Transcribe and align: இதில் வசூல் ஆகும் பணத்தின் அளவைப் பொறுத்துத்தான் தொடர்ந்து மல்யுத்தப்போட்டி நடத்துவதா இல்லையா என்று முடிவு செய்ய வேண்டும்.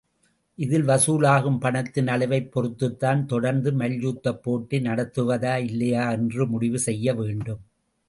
இதில் 0.57 0.83
வசூல் 0.83 1.23
ஆகும் 1.23 1.59
பணத்தின் 1.59 2.07
அளவைப் 2.07 2.49
பொறுத்துத்தான் 2.55 3.25
தொடர்ந்து 3.25 3.71
மல்யுத்தப்போட்டி 3.71 4.79
நடத்துவதா 4.81 5.55
இல்லையா 5.63 6.11
என்று 6.11 6.47
முடிவு 6.47 6.79
செய்ய 6.79 7.13
வேண்டும். 7.13 7.61